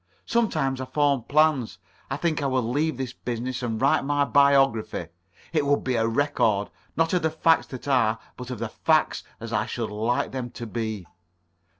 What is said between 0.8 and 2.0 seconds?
I form plans.